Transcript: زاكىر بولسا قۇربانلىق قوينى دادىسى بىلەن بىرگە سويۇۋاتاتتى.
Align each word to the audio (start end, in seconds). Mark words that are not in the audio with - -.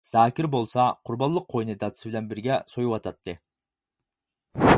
زاكىر 0.09 0.45
بولسا 0.53 0.85
قۇربانلىق 1.09 1.45
قوينى 1.55 1.75
دادىسى 1.83 2.09
بىلەن 2.11 2.33
بىرگە 2.33 2.59
سويۇۋاتاتتى. 2.75 3.41